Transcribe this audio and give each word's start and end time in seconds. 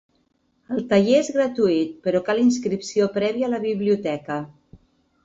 El 0.75 0.79
taller 0.93 1.19
és 1.23 1.27
gratuït 1.35 1.91
però 2.07 2.21
cal 2.29 2.41
inscripció 2.45 3.09
prèvia 3.19 3.51
a 3.51 3.51
la 3.55 3.61
biblioteca. 3.67 4.39